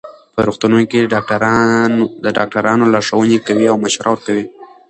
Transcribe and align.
په 0.33 0.39
روغتونونو 0.47 0.85
کې 0.91 1.09
ډاکټران 2.27 2.79
لارښوونې 2.93 3.37
کوي 3.47 3.65
او 3.71 3.77
مشوره 3.83 4.09
ورکوي. 4.11 4.45